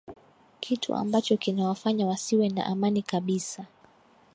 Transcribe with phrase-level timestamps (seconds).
[0.59, 3.65] kitu ambacho kinawafanya wasiwe na amani kabisa